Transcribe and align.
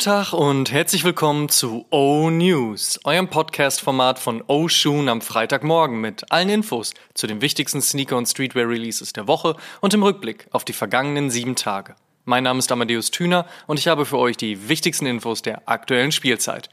Guten 0.00 0.12
Tag 0.12 0.32
und 0.32 0.72
herzlich 0.72 1.04
willkommen 1.04 1.50
zu 1.50 1.84
O 1.90 2.30
News, 2.30 2.98
eurem 3.04 3.28
Podcast-Format 3.28 4.18
von 4.18 4.42
O 4.46 4.66
Shoon 4.66 5.10
am 5.10 5.20
Freitagmorgen 5.20 6.00
mit 6.00 6.32
allen 6.32 6.48
Infos 6.48 6.94
zu 7.12 7.26
den 7.26 7.42
wichtigsten 7.42 7.82
Sneaker- 7.82 8.16
und 8.16 8.24
Streetwear-Releases 8.24 9.12
der 9.12 9.28
Woche 9.28 9.56
und 9.82 9.92
im 9.92 10.02
Rückblick 10.02 10.46
auf 10.52 10.64
die 10.64 10.72
vergangenen 10.72 11.30
sieben 11.30 11.54
Tage. 11.54 11.96
Mein 12.24 12.44
Name 12.44 12.60
ist 12.60 12.72
Amadeus 12.72 13.10
Thüner 13.10 13.44
und 13.66 13.78
ich 13.78 13.88
habe 13.88 14.06
für 14.06 14.16
euch 14.16 14.38
die 14.38 14.70
wichtigsten 14.70 15.04
Infos 15.04 15.42
der 15.42 15.68
aktuellen 15.68 16.12
Spielzeit. 16.12 16.70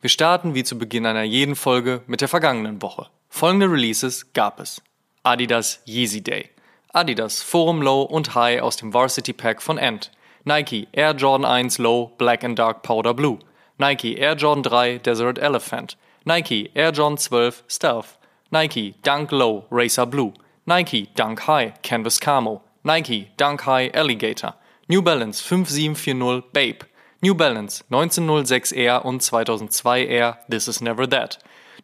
Wir 0.00 0.10
starten 0.10 0.54
wie 0.54 0.62
zu 0.62 0.78
Beginn 0.78 1.04
einer 1.04 1.24
jeden 1.24 1.56
Folge 1.56 2.02
mit 2.06 2.20
der 2.20 2.28
vergangenen 2.28 2.80
Woche. 2.80 3.08
Folgende 3.28 3.68
Releases 3.68 4.32
gab 4.34 4.60
es. 4.60 4.80
Adidas 5.24 5.82
Yeezy 5.84 6.22
Day. 6.22 6.48
Adidas 6.92 7.42
Forum 7.42 7.82
Low 7.82 8.02
und 8.02 8.36
High 8.36 8.62
aus 8.62 8.76
dem 8.76 8.94
Varsity 8.94 9.32
Pack 9.32 9.62
von 9.62 9.80
Ant. 9.80 10.12
Nike 10.48 10.88
Air 10.94 11.12
Jordan 11.12 11.46
1 11.46 11.76
Low 11.78 12.12
Black 12.16 12.42
and 12.42 12.56
Dark 12.56 12.82
Powder 12.82 13.12
Blue, 13.12 13.38
Nike 13.78 14.18
Air 14.18 14.34
Jordan 14.34 14.64
3 14.64 14.96
Desert 14.96 15.38
Elephant, 15.42 15.94
Nike 16.24 16.70
Air 16.74 16.90
Jordan 16.90 17.18
12 17.18 17.62
Stealth, 17.68 18.16
Nike 18.50 18.94
Dunk 19.02 19.30
Low 19.30 19.66
Racer 19.68 20.06
Blue, 20.06 20.32
Nike 20.66 21.10
Dunk 21.14 21.40
High 21.40 21.74
Canvas 21.82 22.18
Camo, 22.18 22.62
Nike 22.82 23.30
Dunk 23.36 23.60
High 23.60 23.90
Alligator, 23.92 24.54
New 24.88 25.02
Balance 25.02 25.42
5740 25.42 26.48
Babe, 26.54 26.80
New 27.20 27.34
Balance 27.34 27.84
1906 27.90 28.72
Air 28.72 29.04
und 29.04 29.20
2002 29.20 30.08
Air 30.08 30.38
This 30.48 30.66
Is 30.66 30.80
Never 30.80 31.06
That, 31.06 31.36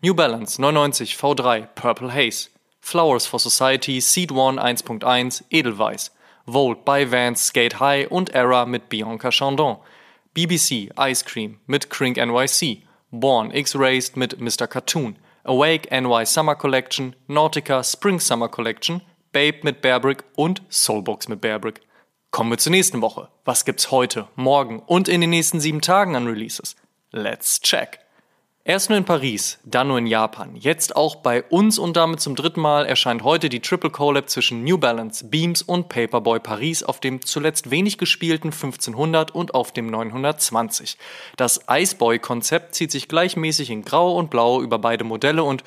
New 0.03 0.15
Balance 0.15 0.59
99 0.59 1.07
V3 1.07 1.69
Purple 1.75 2.13
Haze, 2.13 2.49
Flowers 2.81 3.27
for 3.27 3.39
Society 3.39 4.01
Seed 4.01 4.31
1 4.31 4.57
1.1 4.57 5.43
Edelweiß, 5.51 6.11
Volt 6.47 6.85
by 6.85 7.11
Vans 7.11 7.47
Skate 7.47 7.81
High 7.81 8.11
und 8.11 8.35
Era 8.35 8.67
mit 8.67 8.89
Bianca 8.89 9.31
Chandon, 9.31 9.79
BBC 10.35 10.91
Ice 10.99 11.25
Cream 11.25 11.61
mit 11.67 11.89
Crink 11.89 12.17
NYC, 12.17 12.83
Born 13.11 13.51
X-Raced 13.51 14.17
mit 14.17 14.41
Mr. 14.41 14.67
Cartoon, 14.67 15.17
Awake 15.45 15.89
NY 15.91 16.27
Summer 16.27 16.55
Collection, 16.55 17.15
Nautica 17.29 17.83
Spring 17.83 18.21
Summer 18.21 18.49
Collection, 18.49 19.01
Babe 19.33 19.59
mit 19.63 19.81
Bearbrick 19.81 20.25
und 20.37 20.63
Soulbox 20.69 21.29
mit 21.29 21.41
Bearbrick. 21.41 21.81
Kommen 22.31 22.51
wir 22.51 22.59
zur 22.59 22.73
nächsten 22.73 23.01
Woche. 23.01 23.29
Was 23.45 23.65
gibt's 23.65 23.91
heute, 23.91 24.29
morgen 24.37 24.81
und 24.81 25.09
in 25.09 25.21
den 25.21 25.31
nächsten 25.31 25.61
sieben 25.61 25.81
Tagen 25.81 26.17
an 26.17 26.27
Releases? 26.27 26.77
Let's 27.11 27.61
check! 27.61 28.04
Erst 28.67 28.89
nur 28.89 28.97
in 28.97 29.05
Paris, 29.05 29.59
dann 29.65 29.89
nur 29.89 29.99
in 29.99 30.07
Japan. 30.07 30.57
Jetzt 30.57 30.97
auch 30.97 31.17
bei 31.17 31.43
uns 31.43 31.79
und 31.79 31.99
damit 31.99 32.21
zum 32.21 32.35
dritten 32.35 32.63
Mal 32.63 32.87
erscheint 32.87 33.23
heute 33.23 33.51
die 33.51 33.61
Triple 33.61 33.91
Collab 33.91 34.31
zwischen 34.31 34.65
New 34.65 34.79
Balance, 34.79 35.27
Beams 35.29 35.61
und 35.61 35.91
Paperboy 35.91 36.41
Paris 36.41 36.83
auf 36.83 36.99
dem 36.99 37.21
zuletzt 37.21 37.71
wenig 37.71 37.99
gespielten 37.99 38.53
1500 38.53 39.35
und 39.35 39.55
auf 39.55 39.73
dem 39.73 39.89
920. 39.89 40.97
Das 41.37 41.61
Iceboy-Konzept 41.69 42.75
zieht 42.75 42.91
sich 42.91 43.07
gleichmäßig 43.07 43.69
in 43.69 43.83
Grau 43.83 44.17
und 44.17 44.31
Blau 44.31 44.63
über 44.63 44.79
beide 44.79 45.05
Modelle 45.05 45.45
und 45.45 45.63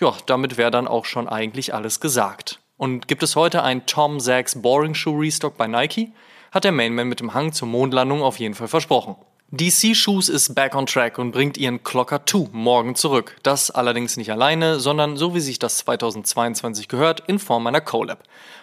ja, 0.00 0.12
damit 0.26 0.56
wäre 0.56 0.72
dann 0.72 0.88
auch 0.88 1.04
schon 1.04 1.28
eigentlich 1.28 1.72
alles 1.72 2.00
gesagt. 2.00 2.58
Und 2.76 3.06
gibt 3.06 3.22
es 3.22 3.36
heute 3.36 3.62
ein 3.62 3.86
Tom 3.86 4.18
Sachs 4.18 4.60
Boring 4.60 4.94
Shoe 4.94 5.20
Restock 5.20 5.56
bei 5.56 5.68
Nike? 5.68 6.14
Hat 6.50 6.64
der 6.64 6.72
Mainman 6.72 7.06
mit 7.06 7.20
dem 7.20 7.32
Hang 7.32 7.52
zur 7.52 7.68
Mondlandung 7.68 8.22
auf 8.22 8.40
jeden 8.40 8.54
Fall 8.54 8.66
versprochen. 8.66 9.14
DC 9.52 9.96
Shoes 9.96 10.28
ist 10.28 10.54
back 10.54 10.76
on 10.76 10.86
track 10.86 11.18
und 11.18 11.32
bringt 11.32 11.58
ihren 11.58 11.82
Clocker 11.82 12.24
2 12.24 12.50
morgen 12.52 12.94
zurück. 12.94 13.36
Das 13.42 13.72
allerdings 13.72 14.16
nicht 14.16 14.30
alleine, 14.30 14.78
sondern 14.78 15.16
so 15.16 15.34
wie 15.34 15.40
sich 15.40 15.58
das 15.58 15.78
2022 15.78 16.86
gehört, 16.86 17.24
in 17.26 17.40
Form 17.40 17.66
einer 17.66 17.80
Collab. 17.80 18.22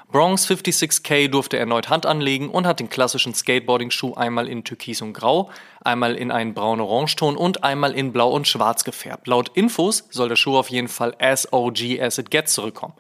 Bronx 0.09 0.49
56K 0.49 1.27
durfte 1.27 1.57
erneut 1.57 1.89
Hand 1.89 2.05
anlegen 2.05 2.49
und 2.49 2.65
hat 2.65 2.79
den 2.79 2.89
klassischen 2.89 3.33
Skateboarding-Schuh 3.33 4.13
einmal 4.13 4.47
in 4.47 4.63
Türkis 4.63 5.01
und 5.01 5.11
Grau, 5.11 5.49
einmal 5.83 6.15
in 6.15 6.31
einen 6.31 6.53
braun-orange-Ton 6.53 7.35
und 7.35 7.65
einmal 7.65 7.91
in 7.91 8.13
Blau 8.13 8.29
und 8.29 8.47
Schwarz 8.47 8.85
gefärbt. 8.85 9.27
Laut 9.27 9.51
Infos 9.55 10.05
soll 10.09 10.29
der 10.29 10.37
Schuh 10.37 10.55
auf 10.55 10.69
jeden 10.69 10.87
Fall 10.87 11.13
as 11.19 11.51
OG 11.51 11.99
as 11.99 12.17
it 12.17 12.31
gets 12.31 12.53
zurückkommen. 12.53 12.93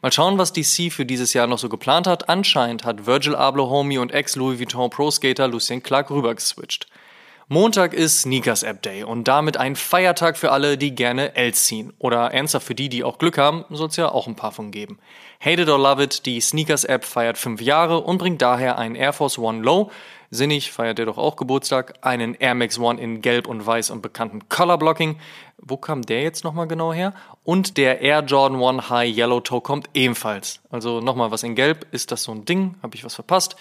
Mal 0.00 0.12
schauen, 0.12 0.38
was 0.38 0.52
DC 0.52 0.92
für 0.92 1.04
dieses 1.04 1.32
Jahr 1.32 1.48
noch 1.48 1.58
so 1.58 1.68
geplant 1.68 2.06
hat. 2.06 2.28
Anscheinend 2.28 2.84
hat 2.84 3.04
Virgil 3.04 3.34
Abloh 3.34 3.68
Homie 3.68 3.98
und 3.98 4.12
Ex-Louis 4.12 4.60
Vuitton 4.60 4.90
Pro-Skater 4.90 5.48
Lucien 5.48 5.82
Clark 5.82 6.12
rübergeswitcht. 6.12 6.86
Montag 7.48 7.92
ist 7.92 8.20
Sneakers 8.20 8.62
App 8.62 8.82
Day 8.82 9.02
und 9.02 9.26
damit 9.26 9.56
ein 9.56 9.76
Feiertag 9.76 10.36
für 10.36 10.52
alle, 10.52 10.78
die 10.78 10.94
gerne 10.94 11.34
Els 11.34 11.64
ziehen. 11.64 11.92
Oder 11.98 12.32
ernsthaft 12.32 12.66
für 12.66 12.74
die, 12.74 12.88
die 12.88 13.04
auch 13.04 13.18
Glück 13.18 13.36
haben, 13.36 13.64
soll 13.70 13.88
es 13.88 13.96
ja 13.96 14.10
auch 14.10 14.26
ein 14.26 14.36
paar 14.36 14.52
von 14.52 14.70
geben. 14.70 14.98
Hate 15.40 15.62
it 15.62 15.68
or 15.68 15.78
love 15.78 16.02
it, 16.02 16.24
die 16.24 16.40
Sneakers 16.40 16.84
App 16.84 17.04
feiert 17.04 17.36
fünf 17.36 17.60
Jahre 17.60 18.00
und 18.00 18.18
bringt 18.18 18.40
daher 18.40 18.78
einen 18.78 18.94
Air 18.94 19.12
Force 19.12 19.38
One 19.38 19.62
Low. 19.62 19.90
Sinnig 20.30 20.72
feiert 20.72 20.98
er 20.98 21.04
doch 21.04 21.18
auch 21.18 21.36
Geburtstag, 21.36 21.94
einen 22.00 22.34
Air 22.34 22.54
Max 22.54 22.78
One 22.78 22.98
in 22.98 23.20
Gelb 23.20 23.46
und 23.46 23.66
Weiß 23.66 23.90
und 23.90 24.00
bekannten 24.00 24.48
Color 24.48 24.78
Blocking. 24.78 25.18
Wo 25.58 25.76
kam 25.76 26.02
der 26.02 26.22
jetzt 26.22 26.44
nochmal 26.44 26.68
genau 26.68 26.92
her? 26.92 27.12
Und 27.44 27.76
der 27.76 28.00
Air 28.00 28.20
Jordan 28.20 28.58
One 28.58 28.88
High 28.88 29.14
Yellow 29.14 29.40
Toe 29.40 29.60
kommt 29.60 29.90
ebenfalls. 29.92 30.60
Also 30.70 31.00
nochmal 31.00 31.30
was 31.32 31.42
in 31.42 31.54
Gelb. 31.54 31.86
Ist 31.92 32.12
das 32.12 32.22
so 32.22 32.32
ein 32.32 32.46
Ding? 32.46 32.76
Habe 32.82 32.94
ich 32.94 33.04
was 33.04 33.14
verpasst? 33.14 33.56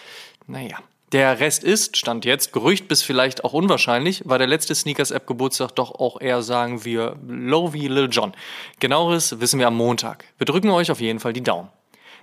Naja, 0.48 0.78
der 1.12 1.40
Rest 1.40 1.64
ist, 1.64 1.98
stand 1.98 2.24
jetzt, 2.26 2.54
Gerücht 2.54 2.88
bis 2.88 3.04
vielleicht 3.04 3.44
auch 3.44 3.54
unwahrscheinlich, 3.54 4.24
war 4.26 4.38
der 4.38 4.48
letzte 4.48 4.76
Sneakers-App 4.76 5.28
Geburtstag 5.28 5.72
doch 5.76 5.92
auch 5.92 6.22
eher, 6.22 6.42
sagen 6.42 6.86
wir, 6.86 7.18
low 7.28 7.74
wie 7.74 7.88
Lil 7.88 8.08
Jon. 8.10 8.34
Genaueres 8.80 9.40
wissen 9.40 9.60
wir 9.60 9.68
am 9.68 9.76
Montag. 9.76 10.26
Wir 10.38 10.46
drücken 10.46 10.70
euch 10.70 10.90
auf 10.90 11.02
jeden 11.02 11.20
Fall 11.20 11.34
die 11.34 11.44
Daumen. 11.44 11.70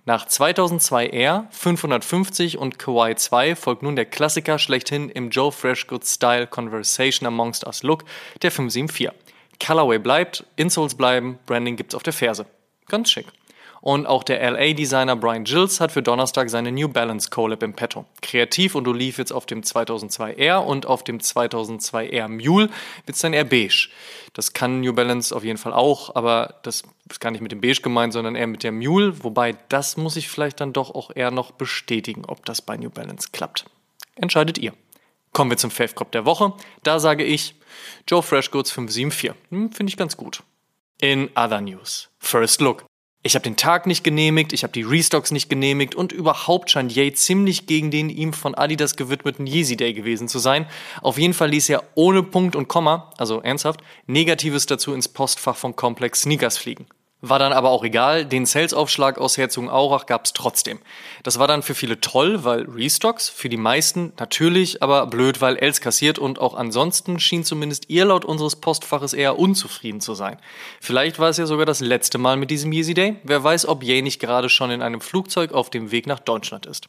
Nach 0.05 0.27
2002 0.27 1.09
R, 1.09 1.49
550 1.51 2.57
und 2.57 2.79
Kawaii 2.79 3.15
2 3.15 3.57
folgt 3.57 3.83
nun 3.83 3.95
der 3.95 4.07
Klassiker 4.07 4.59
schlechthin 4.59 5.11
im 5.11 5.29
Joe 5.29 5.53
Freshgood 5.53 6.07
Style 6.07 6.47
Conversation 6.47 7.27
Amongst 7.27 7.67
Us 7.67 7.83
Look, 7.83 8.05
der 8.41 8.51
574. 8.51 9.11
Colorway 9.61 9.99
bleibt, 9.99 10.47
Insoles 10.57 10.95
bleiben, 10.95 11.39
Branding 11.45 11.77
gibt's 11.77 11.95
auf 11.95 12.03
der 12.03 12.13
Ferse. 12.15 12.47
Ganz 12.89 13.11
schick. 13.11 13.27
Und 13.81 14.07
auch 14.07 14.25
der 14.25 14.51
LA-Designer 14.51 15.17
Brian 15.17 15.45
Gills 15.45 15.81
hat 15.81 15.93
für 15.93 16.03
Donnerstag 16.03 16.51
seine 16.51 16.73
New 16.73 16.89
Balance 16.89 17.31
Collab 17.31 17.63
im 17.63 17.75
Petto. 17.75 18.05
Kreativ 18.23 18.75
und 18.75 18.89
oliv 18.89 19.19
jetzt 19.19 19.33
auf 19.33 19.47
dem 19.47 19.63
2002R 19.63 20.59
und 20.59 20.87
auf 20.87 21.05
dem 21.05 21.19
2002R 21.19 22.29
Mule 22.29 22.71
wird's 23.07 23.21
dann 23.21 23.33
eher 23.33 23.45
beige. 23.45 23.89
Das 24.33 24.53
kann 24.53 24.81
New 24.81 24.93
Balance 24.93 25.35
auf 25.35 25.45
jeden 25.45 25.59
Fall 25.59 25.73
auch, 25.73 26.15
aber 26.15 26.57
das 26.63 26.83
ist 27.09 27.21
gar 27.21 27.31
nicht 27.31 27.41
mit 27.41 27.53
dem 27.53 27.61
beige 27.61 27.81
gemeint, 27.83 28.13
sondern 28.13 28.35
eher 28.35 28.47
mit 28.47 28.63
der 28.63 28.73
Mule. 28.73 29.23
Wobei 29.25 29.57
das 29.69 29.97
muss 29.97 30.17
ich 30.17 30.29
vielleicht 30.29 30.61
dann 30.61 30.73
doch 30.73 30.95
auch 30.95 31.11
eher 31.15 31.31
noch 31.31 31.53
bestätigen, 31.53 32.25
ob 32.27 32.45
das 32.45 32.63
bei 32.63 32.77
New 32.77 32.91
Balance 32.91 33.29
klappt. 33.33 33.65
Entscheidet 34.17 34.59
ihr. 34.59 34.73
Kommen 35.33 35.51
wir 35.51 35.59
zum 35.59 35.71
Fave 35.71 35.95
der 36.13 36.25
Woche. 36.25 36.53
Da 36.83 36.99
sage 36.99 37.23
ich 37.23 37.55
Joe 38.09 38.23
Freshgoods 38.23 38.73
574. 38.73 39.33
Hm, 39.51 39.73
Finde 39.73 39.91
ich 39.91 39.97
ganz 39.97 40.17
gut. 40.17 40.43
In 41.01 41.31
other 41.37 41.61
news. 41.61 42.09
First 42.19 42.61
Look. 42.61 42.85
Ich 43.25 43.35
habe 43.35 43.43
den 43.43 43.57
Tag 43.57 43.87
nicht 43.87 44.05
genehmigt, 44.05 44.53
ich 44.53 44.63
habe 44.63 44.73
die 44.73 44.83
Restocks 44.83 45.33
nicht 45.33 45.51
genehmigt 45.51 45.97
und 45.97 46.13
überhaupt 46.13 46.71
scheint 46.71 46.95
Ye 46.95 47.13
ziemlich 47.13 47.67
gegen 47.67 47.91
den 47.91 48.11
ihm 48.11 48.33
von 48.33 48.55
Adidas 48.55 48.95
gewidmeten 48.95 49.45
Yeezy 49.47 49.77
Day 49.77 49.93
gewesen 49.93 50.29
zu 50.29 50.39
sein. 50.39 50.67
Auf 51.03 51.19
jeden 51.19 51.35
Fall 51.35 51.51
ließ 51.51 51.69
er 51.69 51.83
ohne 51.97 52.23
Punkt 52.23 52.55
und 52.55 52.69
Komma, 52.69 53.13
also 53.19 53.41
ernsthaft, 53.41 53.81
Negatives 54.07 54.67
dazu 54.67 54.95
ins 54.95 55.09
Postfach 55.09 55.57
von 55.57 55.75
Complex 55.75 56.23
Sneakers 56.23 56.59
fliegen. 56.59 56.87
War 57.21 57.41
dann 57.41 57.53
aber 57.53 57.71
auch 57.71 57.83
egal, 57.83 58.25
den 58.25 58.47
Sales-Aufschlag 58.47 59.19
aus 59.19 59.37
Herzogenaurach 59.37 60.07
gab's 60.07 60.33
trotzdem. 60.33 60.79
Das 61.25 61.41
war 61.41 61.49
dann 61.49 61.65
für 61.65 61.75
viele 61.75 62.01
toll, 62.01 62.45
weil 62.45 62.63
Restocks, 62.63 63.29
für 63.29 63.49
die 63.49 63.57
meisten 63.57 64.13
natürlich, 64.21 64.85
aber 64.85 65.05
blöd, 65.09 65.41
weil 65.41 65.57
Els 65.57 65.81
kassiert 65.81 66.21
und 66.21 66.39
auch 66.39 66.55
ansonsten 66.55 67.19
schien 67.19 67.43
zumindest 67.43 67.91
ihr 67.91 68.05
laut 68.05 68.25
unseres 68.25 68.55
Postfaches 68.55 69.15
eher 69.15 69.37
unzufrieden 69.37 70.01
zu 70.01 70.15
sein. 70.15 70.39
Vielleicht 70.81 71.19
war 71.19 71.29
es 71.29 71.39
ja 71.39 71.47
sogar 71.47 71.67
das 71.67 71.81
letzte 71.81 72.19
Mal 72.19 72.37
mit 72.37 72.53
diesem 72.53 72.71
Yeezy 72.71 72.95
Day. 72.95 73.17
Wer 73.25 73.43
weiß, 73.43 73.67
ob 73.67 73.83
Ye 73.83 74.01
nicht 74.01 74.21
gerade 74.21 74.49
schon 74.49 74.71
in 74.71 74.81
einem 74.81 75.01
Flugzeug 75.01 75.51
auf 75.53 75.71
dem 75.71 75.91
Weg 75.91 76.07
nach 76.07 76.21
Deutschland 76.21 76.67
ist. 76.67 76.89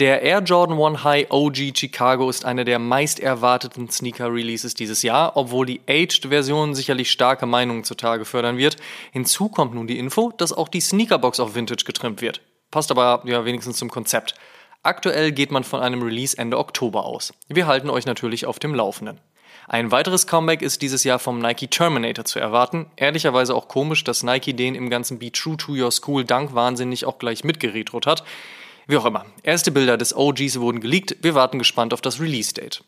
Der 0.00 0.22
Air 0.22 0.40
Jordan 0.40 0.82
1 0.82 1.04
High 1.04 1.30
OG 1.30 1.72
Chicago 1.76 2.28
ist 2.28 2.44
einer 2.44 2.64
der 2.64 2.80
meist 2.80 3.20
erwarteten 3.20 3.88
Sneaker-Releases 3.88 4.74
dieses 4.74 5.02
Jahr, 5.02 5.36
obwohl 5.36 5.66
die 5.66 5.82
Aged-Version 5.88 6.74
sicherlich 6.74 7.12
starke 7.12 7.46
Meinungen 7.46 7.84
zutage 7.84 8.24
fördern 8.24 8.58
wird. 8.58 8.76
Hinzu 9.12 9.48
kommt 9.48 9.72
nun 9.72 9.86
die 9.86 10.00
Info, 10.00 10.32
dass 10.36 10.52
auch 10.52 10.66
die 10.66 10.80
Sneakerbox 10.80 11.38
auf 11.38 11.54
Vintage 11.54 11.84
getrimmt 11.84 12.22
wird. 12.22 12.40
Passt 12.72 12.90
aber 12.90 13.22
ja 13.24 13.44
wenigstens 13.44 13.76
zum 13.76 13.88
Konzept. 13.88 14.34
Aktuell 14.82 15.30
geht 15.30 15.52
man 15.52 15.62
von 15.62 15.78
einem 15.78 16.02
Release 16.02 16.36
Ende 16.36 16.58
Oktober 16.58 17.04
aus. 17.04 17.32
Wir 17.46 17.68
halten 17.68 17.88
euch 17.88 18.04
natürlich 18.04 18.46
auf 18.46 18.58
dem 18.58 18.74
Laufenden. 18.74 19.20
Ein 19.68 19.92
weiteres 19.92 20.26
Comeback 20.26 20.62
ist 20.62 20.82
dieses 20.82 21.04
Jahr 21.04 21.20
vom 21.20 21.38
Nike 21.38 21.68
Terminator 21.68 22.24
zu 22.24 22.40
erwarten. 22.40 22.86
Ehrlicherweise 22.96 23.54
auch 23.54 23.68
komisch, 23.68 24.02
dass 24.02 24.24
Nike 24.24 24.54
den 24.54 24.74
im 24.74 24.90
ganzen 24.90 25.20
Be 25.20 25.30
True 25.30 25.56
to 25.56 25.72
Your 25.72 25.92
School 25.92 26.24
Dank 26.24 26.52
wahnsinnig 26.52 27.04
auch 27.04 27.20
gleich 27.20 27.44
mitgeretrot 27.44 28.08
hat. 28.08 28.24
Wie 28.86 28.96
auch 28.98 29.06
immer, 29.06 29.24
erste 29.42 29.70
Bilder 29.70 29.96
des 29.96 30.14
OGs 30.14 30.60
wurden 30.60 30.80
geleakt, 30.80 31.16
wir 31.22 31.34
warten 31.34 31.58
gespannt 31.58 31.94
auf 31.94 32.02
das 32.02 32.20
Release-Date. 32.20 32.84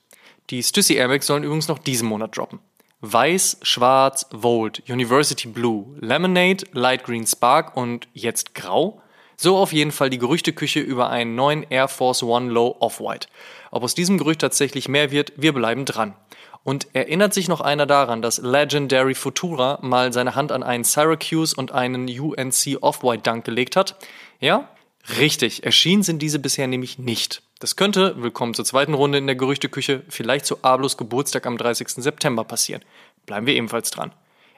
Die 0.51 0.63
Stussy 0.63 0.95
Airbags 0.95 1.27
sollen 1.27 1.43
übrigens 1.43 1.69
noch 1.69 1.79
diesen 1.79 2.09
Monat 2.09 2.37
droppen. 2.37 2.61
Weiß, 3.01 3.59
Schwarz, 3.63 4.27
Volt, 4.31 4.83
University 4.89 5.49
Blue, 5.49 5.97
Lemonade, 6.01 6.67
Light 6.73 7.05
Green 7.05 7.27
Spark 7.27 7.77
und 7.77 8.09
jetzt 8.13 8.55
Grau? 8.55 9.01
So 9.37 9.57
auf 9.57 9.73
jeden 9.73 9.93
Fall 9.93 10.11
die 10.11 10.19
Gerüchteküche 10.19 10.81
über 10.81 11.11
einen 11.11 11.35
neuen 11.35 11.63
Air 11.69 11.89
Force 11.89 12.23
One 12.23 12.51
Low 12.51 12.77
Off-White. 12.81 13.29
Ob 13.71 13.83
aus 13.83 13.95
diesem 13.95 14.19
Gerücht 14.19 14.41
tatsächlich 14.41 14.89
mehr 14.89 15.11
wird, 15.11 15.33
wir 15.37 15.53
bleiben 15.53 15.85
dran. 15.85 16.15
Und 16.63 16.89
erinnert 16.95 17.33
sich 17.33 17.49
noch 17.49 17.61
einer 17.61 17.87
daran, 17.87 18.23
dass 18.23 18.39
Legendary 18.39 19.15
Futura 19.15 19.79
mal 19.83 20.13
seine 20.13 20.35
Hand 20.35 20.53
an 20.53 20.63
einen 20.63 20.85
Syracuse 20.85 21.55
und 21.57 21.73
einen 21.73 22.09
UNC 22.09 22.79
Off-White 22.81 23.23
Dunk 23.23 23.45
gelegt 23.45 23.77
hat? 23.77 23.97
Ja? 24.41 24.69
Richtig, 25.08 25.64
erschienen 25.64 26.03
sind 26.03 26.20
diese 26.20 26.41
bisher 26.41 26.67
nämlich 26.67 26.99
nicht. 26.99 27.43
Das 27.61 27.76
könnte, 27.76 28.20
willkommen 28.20 28.55
zur 28.55 28.64
zweiten 28.64 28.93
Runde 28.93 29.19
in 29.19 29.26
der 29.26 29.37
Gerüchteküche, 29.37 30.03
vielleicht 30.08 30.47
zu 30.47 30.62
Ablos 30.62 30.97
Geburtstag 30.97 31.47
am 31.47 31.56
30. 31.56 31.88
September 31.88 32.43
passieren. 32.43 32.82
Bleiben 33.25 33.47
wir 33.47 33.55
ebenfalls 33.55 33.93
dran. 33.93 34.12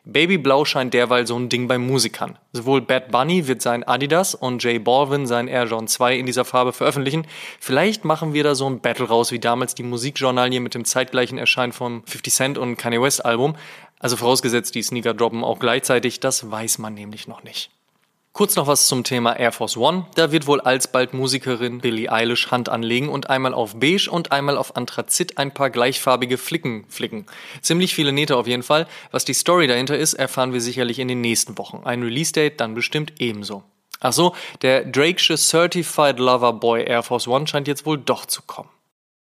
Babyblau 0.04 0.64
scheint 0.64 0.94
derweil 0.94 1.26
so 1.26 1.38
ein 1.38 1.50
Ding 1.50 1.68
bei 1.68 1.76
Musikern. 1.76 2.38
Sowohl 2.54 2.80
Bad 2.80 3.10
Bunny 3.10 3.46
wird 3.46 3.60
sein 3.60 3.84
Adidas 3.84 4.34
und 4.34 4.64
Jay 4.64 4.78
Balvin 4.78 5.26
sein 5.26 5.48
Air 5.48 5.66
John 5.66 5.86
2 5.86 6.16
in 6.16 6.24
dieser 6.24 6.46
Farbe 6.46 6.72
veröffentlichen. 6.72 7.26
Vielleicht 7.60 8.06
machen 8.06 8.32
wir 8.32 8.42
da 8.42 8.54
so 8.54 8.68
ein 8.68 8.80
Battle 8.80 9.06
raus, 9.06 9.32
wie 9.32 9.38
damals 9.38 9.74
die 9.74 9.82
Musikjournalie 9.82 10.60
mit 10.60 10.74
dem 10.74 10.86
zeitgleichen 10.86 11.36
Erscheinen 11.36 11.72
vom 11.72 12.04
50 12.06 12.32
Cent 12.32 12.58
und 12.58 12.78
Kanye 12.78 13.02
West 13.02 13.22
Album. 13.22 13.54
Also 13.98 14.16
vorausgesetzt, 14.16 14.74
die 14.74 14.82
Sneaker 14.82 15.12
droppen 15.12 15.44
auch 15.44 15.58
gleichzeitig, 15.58 16.20
das 16.20 16.50
weiß 16.50 16.78
man 16.78 16.94
nämlich 16.94 17.28
noch 17.28 17.42
nicht. 17.42 17.70
Kurz 18.38 18.54
noch 18.54 18.68
was 18.68 18.86
zum 18.86 19.02
Thema 19.02 19.32
Air 19.36 19.50
Force 19.50 19.76
One. 19.76 20.06
Da 20.14 20.30
wird 20.30 20.46
wohl 20.46 20.60
alsbald 20.60 21.12
Musikerin 21.12 21.80
Billie 21.80 22.08
Eilish 22.08 22.52
Hand 22.52 22.68
anlegen 22.68 23.08
und 23.08 23.28
einmal 23.28 23.52
auf 23.52 23.80
beige 23.80 24.08
und 24.08 24.30
einmal 24.30 24.56
auf 24.56 24.76
Anthrazit 24.76 25.38
ein 25.38 25.52
paar 25.52 25.70
gleichfarbige 25.70 26.38
Flicken 26.38 26.84
flicken. 26.88 27.26
Ziemlich 27.62 27.96
viele 27.96 28.12
Nähte 28.12 28.36
auf 28.36 28.46
jeden 28.46 28.62
Fall. 28.62 28.86
Was 29.10 29.24
die 29.24 29.34
Story 29.34 29.66
dahinter 29.66 29.98
ist, 29.98 30.14
erfahren 30.14 30.52
wir 30.52 30.60
sicherlich 30.60 31.00
in 31.00 31.08
den 31.08 31.20
nächsten 31.20 31.58
Wochen. 31.58 31.82
Ein 31.84 32.00
Release-Date 32.04 32.60
dann 32.60 32.76
bestimmt 32.76 33.14
ebenso. 33.18 33.64
Ach 33.98 34.12
so, 34.12 34.36
der 34.62 34.84
Drakesche 34.84 35.36
Certified 35.36 36.20
Lover 36.20 36.52
Boy 36.52 36.84
Air 36.84 37.02
Force 37.02 37.26
One 37.26 37.48
scheint 37.48 37.66
jetzt 37.66 37.86
wohl 37.86 37.98
doch 37.98 38.24
zu 38.24 38.42
kommen. 38.42 38.70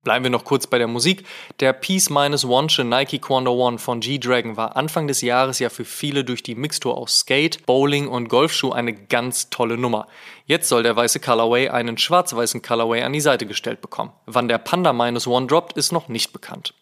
Bleiben 0.06 0.24
wir 0.24 0.30
noch 0.30 0.46
kurz 0.46 0.68
bei 0.68 0.78
der 0.78 0.88
Musik. 0.88 1.26
Der 1.60 1.74
Peace 1.74 2.12
Minus 2.12 2.46
One 2.46 2.68
Nike 2.84 3.18
Quander 3.18 3.52
One 3.52 3.80
von 3.80 4.02
G-Dragon 4.02 4.56
war 4.56 4.78
Anfang 4.78 5.08
des 5.08 5.22
Jahres 5.22 5.58
ja 5.58 5.70
für 5.70 5.84
viele 5.84 6.24
durch 6.24 6.44
die 6.44 6.54
Mixtur 6.54 6.96
aus 6.96 7.22
Skate, 7.22 7.66
Bowling 7.66 8.08
und 8.08 8.30
Golfschuh 8.30 8.72
eine 8.72 8.94
ganz 8.94 9.50
tolle 9.50 9.78
Nummer. 9.78 10.08
Jetzt 10.46 10.70
soll 10.70 10.84
der 10.84 10.96
weiße 10.96 11.20
Colorway 11.20 11.70
einen 11.70 11.98
schwarz-weißen 11.98 12.62
Colorway 12.62 13.02
an 13.02 13.14
die 13.14 13.20
Seite 13.20 13.48
gestellt 13.48 13.82
bekommen. 13.82 14.12
Wann 14.28 14.48
der 14.48 14.60
Panda 14.60 14.94
Minus 14.94 15.26
One 15.26 15.48
droppt, 15.48 15.76
ist 15.76 15.92
noch 15.92 16.08
nicht 16.08 16.32
bekannt. 16.32 16.76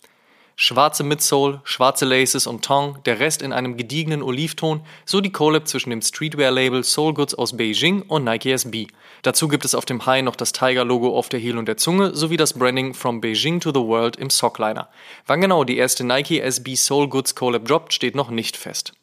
Schwarze 0.55 1.03
Midsole, 1.03 1.61
schwarze 1.63 2.05
Laces 2.05 2.45
und 2.45 2.63
Tong, 2.63 2.99
der 3.05 3.19
Rest 3.19 3.41
in 3.41 3.53
einem 3.53 3.75
gediegenen 3.75 4.21
Olivton, 4.21 4.81
so 5.03 5.19
die 5.19 5.31
Collab 5.31 5.67
zwischen 5.67 5.89
dem 5.89 6.01
Streetwear-Label 6.01 6.83
Soul 6.83 7.15
Goods 7.15 7.33
aus 7.33 7.57
Beijing 7.57 8.03
und 8.03 8.23
Nike 8.23 8.51
SB. 8.51 8.87
Dazu 9.23 9.47
gibt 9.47 9.65
es 9.65 9.73
auf 9.73 9.85
dem 9.85 10.05
High 10.05 10.23
noch 10.23 10.35
das 10.35 10.51
Tiger-Logo 10.51 11.17
auf 11.17 11.29
der 11.29 11.39
Heel 11.39 11.57
und 11.57 11.67
der 11.67 11.77
Zunge 11.77 12.15
sowie 12.15 12.37
das 12.37 12.53
Branding 12.53 12.93
From 12.93 13.19
Beijing 13.19 13.61
to 13.61 13.71
the 13.71 13.79
World 13.79 14.15
im 14.17 14.29
Sockliner. 14.29 14.89
Wann 15.25 15.41
genau 15.41 15.63
die 15.63 15.77
erste 15.77 16.03
Nike 16.03 16.39
SB 16.39 16.75
Soul 16.75 17.07
Goods 17.07 17.33
Collab 17.33 17.65
droppt, 17.65 17.91
steht 17.91 18.15
noch 18.15 18.29
nicht 18.29 18.55
fest. 18.55 18.93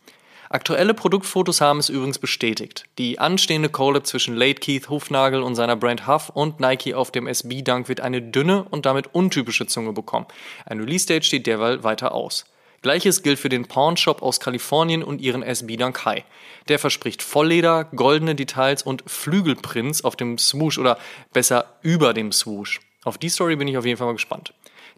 Aktuelle 0.53 0.95
Produktfotos 0.95 1.61
haben 1.61 1.79
es 1.79 1.89
übrigens 1.89 2.19
bestätigt. 2.19 2.87
Die 2.99 3.21
anstehende 3.21 3.69
Collab 3.69 4.05
zwischen 4.05 4.35
Late 4.35 4.59
Keith 4.59 4.89
Hufnagel 4.89 5.43
und 5.43 5.55
seiner 5.55 5.77
Brand 5.77 6.09
Huff 6.09 6.29
und 6.29 6.59
Nike 6.59 6.93
auf 6.93 7.13
dem 7.13 7.29
SB 7.29 7.63
Dunk 7.63 7.89
wird 7.89 8.01
eine 8.01 8.21
dünne 8.21 8.65
und 8.65 8.85
damit 8.85 9.15
untypische 9.15 9.69
Zunge 9.69 9.93
bekommen. 9.93 10.27
Ein 10.67 10.81
Release-Date 10.81 11.25
steht 11.25 11.47
derweil 11.47 11.85
weiter 11.85 12.11
aus. 12.11 12.47
Gleiches 12.83 13.23
gilt 13.23 13.39
für 13.39 13.49
den 13.49 13.69
Pawnshop 13.69 14.23
aus 14.23 14.41
Kalifornien 14.41 15.05
und 15.05 15.21
ihren 15.21 15.45
SB 15.45 15.77
Dunk 15.77 16.05
High. 16.05 16.25
Der 16.67 16.81
verspricht 16.81 17.23
Vollleder, 17.23 17.85
goldene 17.85 18.35
Details 18.35 18.83
und 18.83 19.05
Flügelprints 19.07 20.03
auf 20.03 20.17
dem 20.17 20.37
Swoosh 20.37 20.79
oder 20.79 20.99
besser 21.33 21.77
über 21.83 22.13
dem 22.13 22.33
Swoosh. 22.33 22.81
Auf 23.05 23.19
die 23.19 23.29
Story 23.29 23.55
bin 23.55 23.69
ich 23.69 23.79
auf 23.79 23.87
jeden 23.87 23.99
Fall 23.99 24.09
mal 24.09 24.15
gespannt. 24.15 24.53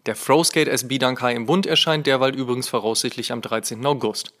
Der 0.07 0.15
Throwskate 0.15 0.71
SB 0.71 0.97
Dunk 0.97 1.21
High 1.21 1.35
im 1.35 1.45
Bund 1.45 1.67
erscheint 1.67 2.07
derweil 2.07 2.33
übrigens 2.33 2.69
voraussichtlich 2.69 3.31
am 3.31 3.41
13. 3.41 3.85
August. 3.85 4.33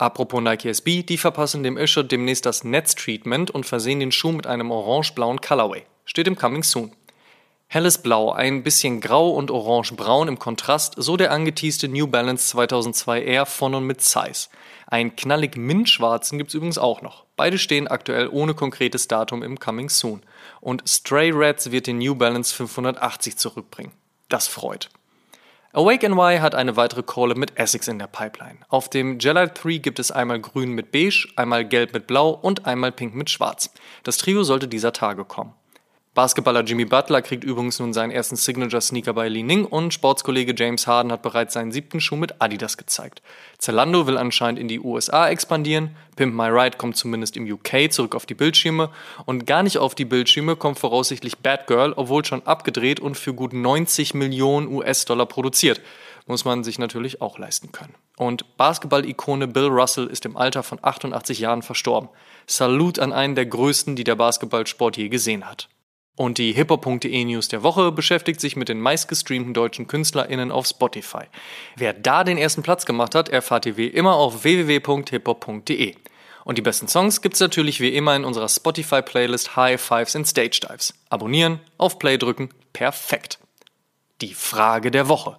Apropos 0.00 0.40
Nike 0.40 0.70
SB, 0.70 1.02
die 1.02 1.18
verpassen 1.18 1.62
dem 1.62 1.76
Isher 1.76 2.02
demnächst 2.02 2.46
das 2.46 2.64
Netztreatment 2.64 3.50
und 3.50 3.66
versehen 3.66 4.00
den 4.00 4.12
Schuh 4.12 4.32
mit 4.32 4.46
einem 4.46 4.70
orange-blauen 4.70 5.42
Colorway. 5.42 5.82
Steht 6.06 6.26
im 6.26 6.36
Coming 6.36 6.62
Soon. 6.62 6.92
Helles 7.66 7.98
Blau, 7.98 8.32
ein 8.32 8.62
bisschen 8.62 9.02
grau 9.02 9.28
und 9.28 9.50
orange-braun 9.50 10.26
im 10.26 10.38
Kontrast, 10.38 10.94
so 10.96 11.18
der 11.18 11.32
angeteaste 11.32 11.86
New 11.86 12.06
Balance 12.06 12.48
2002 12.48 13.24
Air 13.24 13.44
von 13.44 13.74
und 13.74 13.84
mit 13.84 14.00
Size. 14.00 14.48
Ein 14.86 15.16
knallig 15.16 15.58
mintschwarzen 15.58 16.38
gibt's 16.38 16.54
übrigens 16.54 16.78
auch 16.78 17.02
noch. 17.02 17.26
Beide 17.36 17.58
stehen 17.58 17.86
aktuell 17.86 18.30
ohne 18.32 18.54
konkretes 18.54 19.06
Datum 19.06 19.42
im 19.42 19.60
Coming 19.60 19.90
Soon. 19.90 20.22
Und 20.62 20.82
Stray 20.88 21.30
Reds 21.30 21.72
wird 21.72 21.86
den 21.86 21.98
New 21.98 22.14
Balance 22.14 22.54
580 22.54 23.36
zurückbringen. 23.36 23.92
Das 24.30 24.48
freut. 24.48 24.88
Awake 25.72 26.08
NY 26.08 26.38
hat 26.40 26.56
eine 26.56 26.76
weitere 26.76 27.04
Collab 27.04 27.36
mit 27.36 27.56
Essex 27.56 27.86
in 27.86 28.00
der 28.00 28.08
Pipeline. 28.08 28.58
Auf 28.68 28.90
dem 28.90 29.18
Gelite 29.18 29.52
3 29.54 29.76
gibt 29.76 30.00
es 30.00 30.10
einmal 30.10 30.40
grün 30.40 30.72
mit 30.72 30.90
beige, 30.90 31.28
einmal 31.36 31.64
gelb 31.64 31.94
mit 31.94 32.08
blau 32.08 32.30
und 32.30 32.66
einmal 32.66 32.90
pink 32.90 33.14
mit 33.14 33.30
schwarz. 33.30 33.72
Das 34.02 34.16
Trio 34.18 34.42
sollte 34.42 34.66
dieser 34.66 34.92
Tage 34.92 35.24
kommen. 35.24 35.52
Basketballer 36.20 36.64
Jimmy 36.64 36.84
Butler 36.84 37.22
kriegt 37.22 37.44
übrigens 37.44 37.78
nun 37.78 37.94
seinen 37.94 38.10
ersten 38.10 38.36
Signature-Sneaker 38.36 39.14
bei 39.14 39.30
Li 39.30 39.42
Ning 39.42 39.64
und 39.64 39.94
Sportskollege 39.94 40.54
James 40.54 40.86
Harden 40.86 41.12
hat 41.12 41.22
bereits 41.22 41.54
seinen 41.54 41.72
siebten 41.72 41.98
Schuh 41.98 42.16
mit 42.16 42.42
Adidas 42.42 42.76
gezeigt. 42.76 43.22
Zalando 43.56 44.06
will 44.06 44.18
anscheinend 44.18 44.60
in 44.60 44.68
die 44.68 44.80
USA 44.80 45.30
expandieren, 45.30 45.96
Pimp 46.16 46.34
My 46.34 46.48
Ride 46.48 46.76
kommt 46.76 46.98
zumindest 46.98 47.38
im 47.38 47.50
UK 47.50 47.90
zurück 47.90 48.14
auf 48.14 48.26
die 48.26 48.34
Bildschirme 48.34 48.90
und 49.24 49.46
gar 49.46 49.62
nicht 49.62 49.78
auf 49.78 49.94
die 49.94 50.04
Bildschirme 50.04 50.56
kommt 50.56 50.78
voraussichtlich 50.78 51.38
Bad 51.38 51.66
Girl, 51.66 51.94
obwohl 51.96 52.22
schon 52.22 52.46
abgedreht 52.46 53.00
und 53.00 53.16
für 53.16 53.32
gut 53.32 53.54
90 53.54 54.12
Millionen 54.12 54.68
US-Dollar 54.68 55.24
produziert. 55.24 55.80
Muss 56.26 56.44
man 56.44 56.64
sich 56.64 56.78
natürlich 56.78 57.22
auch 57.22 57.38
leisten 57.38 57.72
können. 57.72 57.94
Und 58.18 58.58
Basketball-Ikone 58.58 59.48
Bill 59.48 59.68
Russell 59.68 60.08
ist 60.08 60.26
im 60.26 60.36
Alter 60.36 60.64
von 60.64 60.80
88 60.82 61.38
Jahren 61.38 61.62
verstorben. 61.62 62.10
Salut 62.46 62.98
an 62.98 63.14
einen 63.14 63.36
der 63.36 63.46
größten, 63.46 63.96
die 63.96 64.04
der 64.04 64.16
Basketballsport 64.16 64.98
je 64.98 65.08
gesehen 65.08 65.48
hat. 65.48 65.70
Und 66.20 66.36
die 66.36 66.52
hiphop.de 66.52 67.24
News 67.24 67.48
der 67.48 67.62
Woche 67.62 67.92
beschäftigt 67.92 68.42
sich 68.42 68.54
mit 68.54 68.68
den 68.68 68.78
meistgestreamten 68.78 69.54
deutschen 69.54 69.86
KünstlerInnen 69.86 70.52
auf 70.52 70.66
Spotify. 70.66 71.22
Wer 71.76 71.94
da 71.94 72.24
den 72.24 72.36
ersten 72.36 72.62
Platz 72.62 72.84
gemacht 72.84 73.14
hat, 73.14 73.30
erfahrt 73.30 73.64
ihr 73.64 73.78
wie 73.78 73.86
immer 73.86 74.16
auf 74.16 74.44
www.hiphop.de. 74.44 75.94
Und 76.44 76.58
die 76.58 76.62
besten 76.62 76.88
Songs 76.88 77.22
gibt's 77.22 77.40
natürlich 77.40 77.80
wie 77.80 77.96
immer 77.96 78.14
in 78.16 78.26
unserer 78.26 78.50
Spotify-Playlist 78.50 79.56
High 79.56 79.80
Fives 79.80 80.14
and 80.14 80.28
Stage 80.28 80.60
Dives. 80.62 80.92
Abonnieren, 81.08 81.58
auf 81.78 81.98
Play 81.98 82.18
drücken, 82.18 82.50
perfekt. 82.74 83.38
Die 84.20 84.34
Frage 84.34 84.90
der 84.90 85.08
Woche. 85.08 85.38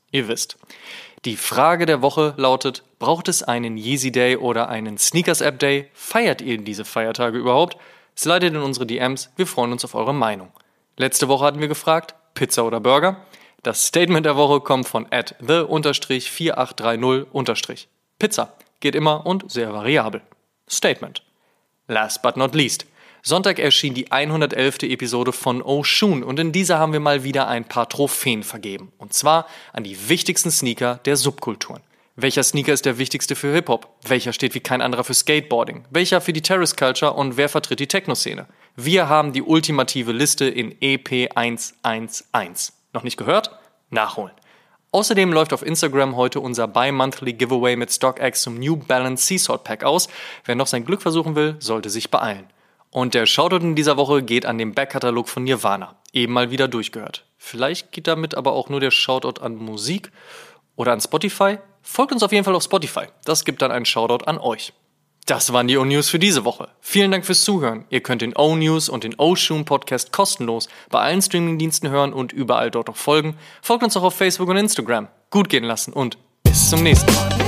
Ihr 0.11 0.27
wisst. 0.27 0.57
Die 1.25 1.37
Frage 1.37 1.85
der 1.85 2.01
Woche 2.01 2.33
lautet, 2.37 2.83
braucht 2.99 3.27
es 3.27 3.43
einen 3.43 3.77
Yeezy 3.77 4.11
Day 4.11 4.37
oder 4.37 4.69
einen 4.69 4.97
Sneakers 4.97 5.41
App 5.41 5.59
Day? 5.59 5.89
Feiert 5.93 6.41
ihr 6.41 6.57
diese 6.57 6.85
Feiertage 6.85 7.37
überhaupt? 7.37 7.77
Slidet 8.17 8.53
in 8.53 8.61
unsere 8.61 8.85
DMs, 8.85 9.31
wir 9.35 9.47
freuen 9.47 9.71
uns 9.71 9.85
auf 9.85 9.95
eure 9.95 10.13
Meinung. 10.13 10.51
Letzte 10.97 11.27
Woche 11.27 11.45
hatten 11.45 11.61
wir 11.61 11.67
gefragt, 11.67 12.15
Pizza 12.33 12.65
oder 12.65 12.79
Burger? 12.79 13.17
Das 13.63 13.85
Statement 13.85 14.25
der 14.25 14.35
Woche 14.35 14.61
kommt 14.61 14.87
von 14.87 15.05
at 15.11 15.35
the-4830- 15.39 17.85
Pizza. 18.17 18.53
Geht 18.79 18.95
immer 18.95 19.25
und 19.25 19.51
sehr 19.51 19.73
variabel. 19.73 20.21
Statement. 20.69 21.21
Last 21.87 22.21
but 22.21 22.37
not 22.37 22.55
least. 22.55 22.85
Sonntag 23.23 23.59
erschien 23.59 23.93
die 23.93 24.11
111. 24.11 24.79
Episode 24.83 25.31
von 25.31 25.61
Oshun 25.61 26.23
und 26.23 26.39
in 26.39 26.51
dieser 26.51 26.79
haben 26.79 26.91
wir 26.91 26.99
mal 26.99 27.23
wieder 27.23 27.47
ein 27.47 27.65
paar 27.65 27.87
Trophäen 27.87 28.41
vergeben. 28.41 28.91
Und 28.97 29.13
zwar 29.13 29.45
an 29.73 29.83
die 29.83 30.09
wichtigsten 30.09 30.49
Sneaker 30.49 30.99
der 31.05 31.17
Subkulturen. 31.17 31.81
Welcher 32.15 32.41
Sneaker 32.41 32.73
ist 32.73 32.85
der 32.85 32.97
wichtigste 32.97 33.35
für 33.35 33.53
Hip-Hop? 33.53 33.87
Welcher 34.07 34.33
steht 34.33 34.55
wie 34.55 34.59
kein 34.59 34.81
anderer 34.81 35.03
für 35.03 35.13
Skateboarding? 35.13 35.85
Welcher 35.91 36.19
für 36.19 36.33
die 36.33 36.41
Terrace 36.41 36.75
Culture 36.75 37.13
und 37.13 37.37
wer 37.37 37.47
vertritt 37.47 37.79
die 37.79 37.87
Techno-Szene? 37.87 38.47
Wir 38.75 39.07
haben 39.07 39.33
die 39.33 39.43
ultimative 39.43 40.11
Liste 40.11 40.45
in 40.45 40.75
EP 40.81 41.29
111. 41.35 42.73
Noch 42.93 43.03
nicht 43.03 43.17
gehört? 43.17 43.51
Nachholen. 43.91 44.33
Außerdem 44.91 45.31
läuft 45.31 45.53
auf 45.53 45.65
Instagram 45.65 46.15
heute 46.15 46.39
unser 46.39 46.67
Bi-Monthly 46.67 47.33
Giveaway 47.33 47.75
mit 47.75 47.93
StockX 47.93 48.41
zum 48.41 48.59
New 48.59 48.77
Balance 48.77 49.27
Sea 49.27 49.37
Salt 49.37 49.63
Pack 49.63 49.83
aus. 49.83 50.09
Wer 50.43 50.55
noch 50.55 50.67
sein 50.67 50.85
Glück 50.85 51.03
versuchen 51.03 51.35
will, 51.35 51.55
sollte 51.59 51.91
sich 51.91 52.09
beeilen. 52.09 52.47
Und 52.91 53.13
der 53.13 53.25
Shoutout 53.25 53.65
in 53.65 53.75
dieser 53.75 53.97
Woche 53.97 54.21
geht 54.21 54.45
an 54.45 54.57
den 54.57 54.73
Backkatalog 54.73 55.29
von 55.29 55.43
Nirvana. 55.43 55.95
Eben 56.11 56.33
mal 56.33 56.51
wieder 56.51 56.67
durchgehört. 56.67 57.25
Vielleicht 57.37 57.91
geht 57.91 58.07
damit 58.07 58.35
aber 58.35 58.51
auch 58.51 58.69
nur 58.69 58.81
der 58.81 58.91
Shoutout 58.91 59.41
an 59.41 59.55
Musik 59.55 60.11
oder 60.75 60.91
an 60.91 61.01
Spotify? 61.01 61.57
Folgt 61.81 62.11
uns 62.11 62.21
auf 62.21 62.31
jeden 62.31 62.43
Fall 62.43 62.53
auf 62.53 62.63
Spotify. 62.63 63.05
Das 63.25 63.45
gibt 63.45 63.61
dann 63.61 63.71
einen 63.71 63.85
Shoutout 63.85 64.25
an 64.25 64.37
euch. 64.37 64.73
Das 65.25 65.53
waren 65.53 65.67
die 65.67 65.77
O-News 65.77 66.09
für 66.09 66.19
diese 66.19 66.45
Woche. 66.45 66.67
Vielen 66.81 67.11
Dank 67.11 67.25
fürs 67.25 67.43
Zuhören. 67.43 67.85
Ihr 67.89 68.01
könnt 68.01 68.21
den 68.21 68.35
O-News 68.35 68.89
und 68.89 69.03
den 69.03 69.15
O-Shoon 69.17 69.65
Podcast 69.65 70.11
kostenlos 70.11 70.67
bei 70.89 70.99
allen 70.99 71.21
Streamingdiensten 71.21 71.89
hören 71.89 72.11
und 72.11 72.33
überall 72.33 72.71
dort 72.71 72.89
auch 72.89 72.95
folgen. 72.97 73.37
Folgt 73.61 73.83
uns 73.83 73.95
auch 73.95 74.03
auf 74.03 74.15
Facebook 74.15 74.49
und 74.49 74.57
Instagram. 74.57 75.07
Gut 75.29 75.47
gehen 75.47 75.63
lassen 75.63 75.93
und 75.93 76.17
bis 76.43 76.69
zum 76.69 76.83
nächsten 76.83 77.13
Mal. 77.13 77.40